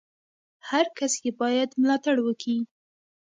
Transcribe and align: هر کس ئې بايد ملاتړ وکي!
هر 0.69 0.85
کس 0.97 1.11
ئې 1.23 1.31
بايد 1.39 1.69
ملاتړ 1.81 2.15
وکي! 2.23 2.57